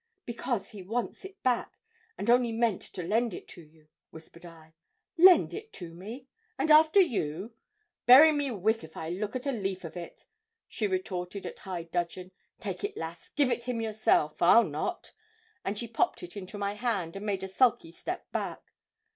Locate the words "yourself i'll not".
13.79-15.11